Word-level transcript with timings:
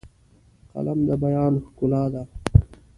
قلم 0.73 0.99
د 1.07 1.09
بیان 1.23 1.53
ښکلا 1.65 2.03
ده 2.13 2.23